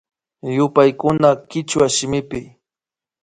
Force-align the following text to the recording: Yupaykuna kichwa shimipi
Yupaykuna 0.55 1.29
kichwa 1.49 1.85
shimipi 1.95 2.39